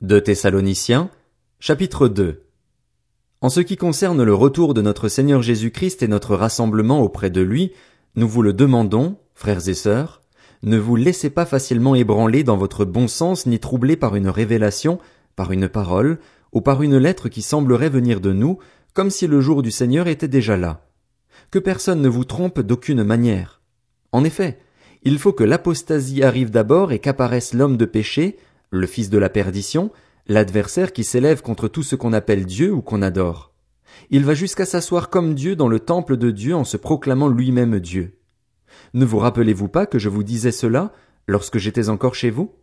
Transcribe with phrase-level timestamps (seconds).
[0.00, 1.10] De Thessaloniciens,
[1.58, 2.44] chapitre 2
[3.42, 7.42] En ce qui concerne le retour de notre Seigneur Jésus-Christ et notre rassemblement auprès de
[7.42, 7.72] lui,
[8.16, 10.22] nous vous le demandons, frères et sœurs,
[10.62, 14.98] ne vous laissez pas facilement ébranler dans votre bon sens ni troubler par une révélation,
[15.36, 16.18] par une parole,
[16.52, 18.58] ou par une lettre qui semblerait venir de nous,
[18.94, 20.88] comme si le jour du Seigneur était déjà là.
[21.50, 23.60] Que personne ne vous trompe d'aucune manière.
[24.12, 24.60] En effet,
[25.02, 28.38] il faut que l'apostasie arrive d'abord et qu'apparaisse l'homme de péché,
[28.70, 29.90] le fils de la perdition,
[30.26, 33.52] l'adversaire qui s'élève contre tout ce qu'on appelle Dieu ou qu'on adore.
[34.10, 37.80] Il va jusqu'à s'asseoir comme Dieu dans le temple de Dieu en se proclamant lui-même
[37.80, 38.18] Dieu.
[38.94, 40.92] Ne vous rappelez-vous pas que je vous disais cela
[41.26, 42.54] lorsque j'étais encore chez vous?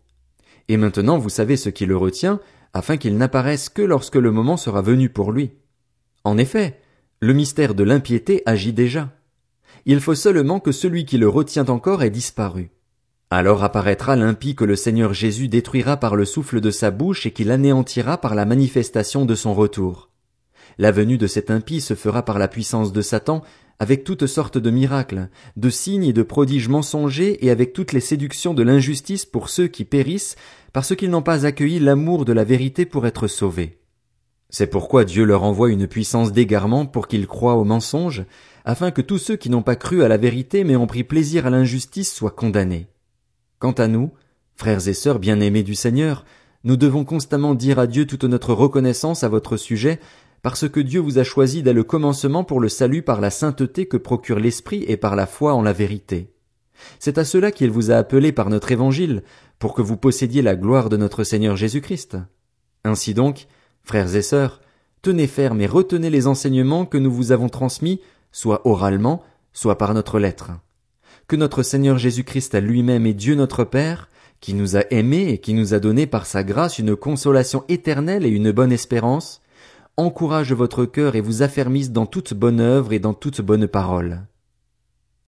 [0.69, 2.39] Et maintenant vous savez ce qui le retient,
[2.73, 5.51] afin qu'il n'apparaisse que lorsque le moment sera venu pour lui.
[6.23, 6.79] En effet,
[7.19, 9.13] le mystère de l'impiété agit déjà.
[9.85, 12.71] Il faut seulement que celui qui le retient encore ait disparu.
[13.29, 17.31] Alors apparaîtra l'impie que le Seigneur Jésus détruira par le souffle de sa bouche et
[17.31, 20.09] qu'il anéantira par la manifestation de son retour.
[20.77, 23.41] La venue de cet impie se fera par la puissance de Satan,
[23.79, 27.99] avec toutes sortes de miracles, de signes et de prodiges mensongers et avec toutes les
[27.99, 30.37] séductions de l'injustice pour ceux qui périssent
[30.71, 33.81] parce qu'ils n'ont pas accueilli l'amour de la vérité pour être sauvés.
[34.49, 38.23] C'est pourquoi Dieu leur envoie une puissance d'égarement pour qu'ils croient au mensonge,
[38.63, 41.45] afin que tous ceux qui n'ont pas cru à la vérité mais ont pris plaisir
[41.45, 42.87] à l'injustice soient condamnés.
[43.59, 44.11] Quant à nous,
[44.55, 46.25] frères et sœurs bien-aimés du Seigneur,
[46.63, 49.99] nous devons constamment dire à Dieu toute notre reconnaissance à votre sujet,
[50.43, 53.87] parce que Dieu vous a choisi dès le commencement pour le salut par la sainteté
[53.87, 56.33] que procure l'Esprit et par la foi en la vérité.
[56.99, 59.23] C'est à cela qu'il vous a appelé par notre évangile,
[59.57, 62.17] pour que vous possédiez la gloire de notre Seigneur Jésus-Christ.
[62.83, 63.47] Ainsi donc,
[63.83, 64.61] frères et sœurs,
[65.01, 69.95] tenez ferme et retenez les enseignements que nous vous avons transmis, soit oralement, soit par
[69.95, 70.51] notre lettre
[71.27, 74.09] que notre Seigneur Jésus-Christ à lui-même et Dieu notre Père,
[74.39, 78.25] qui nous a aimés et qui nous a donné par sa grâce une consolation éternelle
[78.25, 79.41] et une bonne espérance,
[79.97, 84.21] encourage votre cœur et vous affermisse dans toute bonne œuvre et dans toute bonne parole.